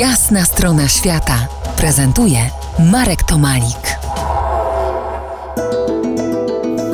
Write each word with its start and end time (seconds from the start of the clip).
Jasna 0.00 0.44
strona 0.44 0.88
świata 0.88 1.48
prezentuje 1.76 2.50
Marek 2.78 3.22
Tomalik. 3.22 3.96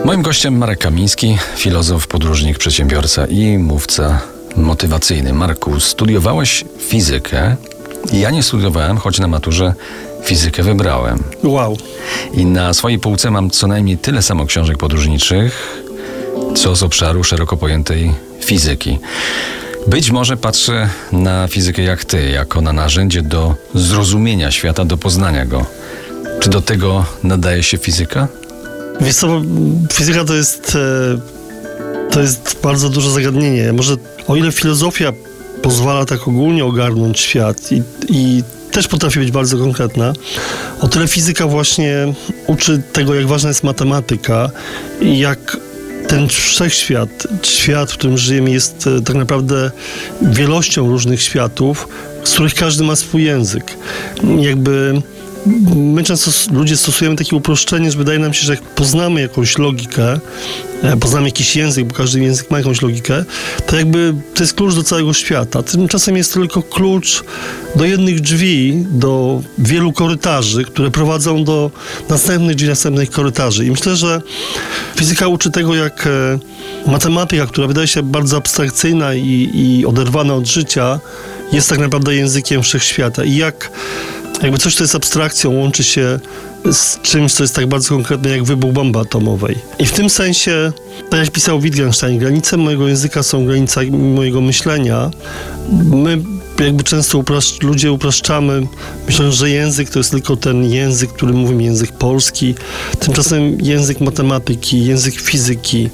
Moim 0.05 0.23
gościem 0.23 0.59
Marek 0.59 0.79
Kamiński, 0.79 1.39
filozof, 1.57 2.07
podróżnik, 2.07 2.59
przedsiębiorca 2.59 3.27
i 3.27 3.59
mówca 3.59 4.21
motywacyjny. 4.57 5.33
Marku, 5.33 5.81
studiowałeś 5.81 6.65
fizykę. 6.79 7.57
Ja 8.13 8.31
nie 8.31 8.43
studiowałem, 8.43 8.97
choć 8.97 9.19
na 9.19 9.29
maturze 9.29 9.75
fizykę 10.25 10.63
wybrałem. 10.63 11.23
Wow. 11.45 11.77
I 12.33 12.47
na 12.47 12.75
swojej 12.75 12.99
półce 12.99 13.31
mam 13.31 13.51
co 13.51 13.67
najmniej 13.67 13.99
tyle 13.99 14.23
samo 14.23 14.47
książek 14.47 14.79
podróżniczych, 14.79 15.83
co 16.57 16.77
z 16.77 16.83
obszaru 16.83 17.25
szeroko 17.25 17.57
pojętej 17.57 18.15
fizyki. 18.41 18.99
Być 19.87 20.11
może 20.11 20.37
patrzę 20.37 20.91
na 21.13 21.49
fizykę 21.49 21.83
jak 21.83 22.05
ty, 22.05 22.31
jako 22.31 22.61
na 22.61 22.73
narzędzie 22.73 23.23
do 23.23 23.55
zrozumienia 23.75 24.51
świata, 24.51 24.85
do 24.85 24.97
poznania 24.97 25.47
go. 25.47 25.67
Czy 26.41 26.51
do 26.51 26.63
tego 26.63 27.05
nadaje 27.23 27.63
się 27.63 27.79
fizyka? 27.79 28.29
Wiesz 29.01 29.15
co, 29.15 29.43
fizyka 29.93 30.25
to 30.25 30.35
jest, 30.35 30.77
e, 30.77 32.11
to 32.11 32.21
jest 32.21 32.59
bardzo 32.63 32.89
duże 32.89 33.11
zagadnienie. 33.11 33.73
Może 33.73 33.97
o 34.27 34.37
ile 34.37 34.53
filozofia 34.53 35.13
pozwala 35.63 36.05
tak 36.05 36.29
ogólnie 36.29 36.65
ogarnąć 36.65 37.21
świat 37.21 37.73
i, 37.73 37.83
i 38.09 38.43
też 38.71 38.89
potrafi 38.89 39.19
być 39.19 39.31
bardzo 39.31 39.59
konkretna, 39.59 40.13
o 40.81 40.89
tyle 40.89 41.09
fizyka 41.09 41.47
właśnie 41.47 42.15
uczy 42.47 42.83
tego, 42.93 43.15
jak 43.15 43.27
ważna 43.27 43.49
jest 43.49 43.65
matematyka 43.65 44.51
i 45.01 45.19
jak 45.19 45.57
ten 46.09 46.29
wszechświat, 46.29 47.27
świat, 47.43 47.93
w 47.93 47.95
którym 47.95 48.19
żyjemy, 48.19 48.51
jest 48.51 48.87
e, 48.87 49.03
tak 49.03 49.17
naprawdę 49.17 49.71
wielością 50.23 50.91
różnych 50.91 51.23
światów, 51.23 51.89
z 52.25 52.33
których 52.33 52.55
każdy 52.55 52.85
ma 52.85 52.97
swój 52.97 53.25
język. 53.25 53.77
Jakby 54.39 55.03
my 55.77 56.05
często 56.05 56.31
ludzie 56.53 56.77
stosujemy 56.77 57.17
takie 57.17 57.37
uproszczenie, 57.37 57.91
że 57.91 57.99
wydaje 57.99 58.19
nam 58.19 58.35
się, 58.35 58.47
że 58.47 58.55
jak 58.55 58.63
poznamy 58.63 59.21
jakąś 59.21 59.59
logikę, 59.59 60.21
e, 60.83 60.97
poznamy 60.97 61.29
jakiś 61.29 61.57
język, 61.57 61.87
bo 61.87 61.95
każdy 61.95 62.21
język 62.21 62.51
ma 62.51 62.59
jakąś 62.59 62.83
logikę, 62.83 63.25
to 63.67 63.77
jakby 63.77 64.15
to 64.35 64.43
jest 64.43 64.55
klucz 64.55 64.75
do 64.75 64.83
całego 64.83 65.13
świata. 65.13 65.63
Tymczasem 65.63 66.17
jest 66.17 66.35
to 66.35 66.41
tylko 66.41 66.63
klucz 66.63 67.25
do 67.77 67.85
jednych 67.85 68.21
drzwi, 68.21 68.85
do 68.91 69.43
wielu 69.59 69.93
korytarzy, 69.93 70.65
które 70.65 70.91
prowadzą 70.91 71.45
do 71.45 71.71
następnych 72.09 72.57
drzwi, 72.57 72.69
następnych 72.69 73.11
korytarzy. 73.11 73.67
I 73.67 73.71
myślę, 73.71 73.97
że 73.97 74.23
fizyka 74.97 75.29
uczy 75.29 75.51
tego, 75.51 75.75
jak 75.75 76.07
e, 76.07 76.39
matematyka, 76.91 77.47
która 77.47 77.67
wydaje 77.67 77.87
się 77.87 78.03
bardzo 78.03 78.37
abstrakcyjna 78.37 79.15
i, 79.15 79.51
i 79.55 79.87
oderwana 79.87 80.35
od 80.35 80.47
życia, 80.47 81.01
jest 81.53 81.69
tak 81.69 81.79
naprawdę 81.79 82.15
językiem 82.15 82.63
wszechświata. 82.63 83.25
I 83.25 83.37
jak 83.37 83.71
jakby 84.43 84.59
coś, 84.59 84.75
co 84.75 84.85
jest 84.85 84.95
abstrakcją, 84.95 85.51
łączy 85.51 85.85
się 85.85 86.21
z 86.73 87.01
czymś, 87.01 87.33
co 87.33 87.45
jest 87.45 87.55
tak 87.55 87.67
bardzo 87.67 87.89
konkretne, 87.89 88.31
jak 88.31 88.45
wybuch 88.45 88.73
bomby 88.73 88.99
atomowej. 88.99 89.59
I 89.79 89.87
w 89.87 89.93
tym 89.93 90.11
sensie, 90.11 90.73
tak 91.11 91.21
jak 91.21 91.31
pisał 91.31 91.61
Wittgenstein, 91.61 92.19
granice 92.19 92.57
mojego 92.57 92.89
języka 92.89 93.23
są 93.23 93.47
granicami 93.47 93.91
mojego 93.91 94.41
myślenia. 94.41 95.11
My 95.85 96.19
jakby 96.65 96.85
często 96.85 97.19
upraszcz, 97.19 97.63
ludzie 97.63 97.93
upraszczamy, 97.93 98.67
myśląc, 99.07 99.35
że 99.35 99.51
język 99.51 99.91
to 99.91 99.99
jest 99.99 100.11
tylko 100.11 100.37
ten 100.37 100.65
język, 100.65 101.13
który 101.13 101.33
mówimy, 101.33 101.63
język 101.63 101.93
polski. 101.93 102.55
Tymczasem 102.99 103.61
język 103.61 104.01
matematyki, 104.01 104.87
język 104.87 105.21
fizyki, 105.21 105.91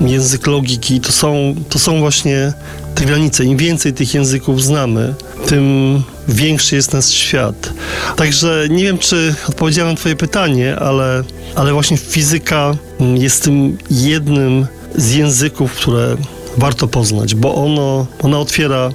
język 0.00 0.46
logiki, 0.46 1.00
to 1.00 1.12
są, 1.12 1.54
to 1.68 1.78
są 1.78 1.98
właśnie 1.98 2.52
te 2.94 3.04
granice. 3.04 3.44
Im 3.44 3.56
więcej 3.56 3.92
tych 3.92 4.14
języków 4.14 4.62
znamy, 4.62 5.14
tym 5.50 6.02
większy 6.28 6.76
jest 6.76 6.92
nasz 6.92 7.08
świat. 7.08 7.72
Także 8.16 8.66
nie 8.70 8.84
wiem, 8.84 8.98
czy 8.98 9.34
odpowiedziałem 9.48 9.92
na 9.92 9.96
Twoje 9.96 10.16
pytanie, 10.16 10.76
ale, 10.76 11.22
ale 11.54 11.72
właśnie 11.72 11.96
fizyka 11.96 12.74
jest 13.14 13.44
tym 13.44 13.78
jednym 13.90 14.66
z 14.96 15.14
języków, 15.14 15.72
które 15.72 16.16
warto 16.56 16.88
poznać, 16.88 17.34
bo 17.34 17.54
ono, 17.54 18.06
ona 18.22 18.38
otwiera. 18.38 18.90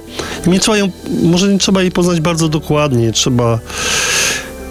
Nie 0.46 0.60
trzeba 0.60 0.76
ją, 0.76 0.90
może 1.22 1.52
nie 1.52 1.58
trzeba 1.58 1.82
jej 1.82 1.90
poznać 1.90 2.20
bardzo 2.20 2.48
dokładnie, 2.48 3.12
trzeba. 3.12 3.58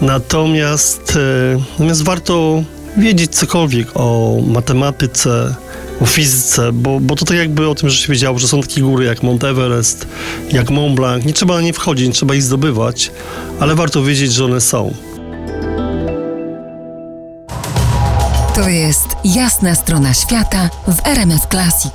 Natomiast, 0.00 1.16
e, 1.16 1.58
natomiast 1.72 2.02
warto 2.02 2.62
wiedzieć 2.96 3.34
cokolwiek 3.34 3.88
o 3.94 4.36
matematyce, 4.46 5.54
o 6.00 6.06
fizyce, 6.06 6.72
bo, 6.72 7.00
bo 7.00 7.16
to 7.16 7.24
tak 7.24 7.36
jakby 7.36 7.68
o 7.68 7.74
tym, 7.74 7.90
że 7.90 7.96
się 7.96 8.12
wiedziało, 8.12 8.38
że 8.38 8.48
są 8.48 8.60
takie 8.60 8.80
góry 8.80 9.04
jak 9.04 9.22
Mount 9.22 9.44
Everest, 9.44 10.06
jak 10.52 10.70
Mont 10.70 10.96
Blanc. 10.96 11.24
Nie 11.24 11.32
trzeba 11.32 11.54
na 11.54 11.60
nie 11.60 11.72
wchodzić, 11.72 12.06
nie 12.06 12.12
trzeba 12.12 12.34
ich 12.34 12.42
zdobywać, 12.42 13.10
ale 13.60 13.74
warto 13.74 14.02
wiedzieć, 14.02 14.32
że 14.32 14.44
one 14.44 14.60
są. 14.60 14.94
To 18.54 18.68
jest 18.68 19.06
jasna 19.24 19.74
strona 19.74 20.14
świata 20.14 20.70
w 20.88 21.06
RMS 21.06 21.42
Classic. 21.50 21.92